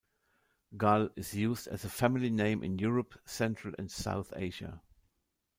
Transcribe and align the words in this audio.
Gul 0.77 1.11
is 1.15 1.35
used 1.35 1.67
as 1.67 1.85
a 1.85 1.87
family 1.87 2.31
name 2.31 2.63
in 2.63 2.79
Europe, 2.79 3.13
Central 3.23 3.75
and 3.77 3.91
South 3.91 4.33
Asia. 4.35 4.81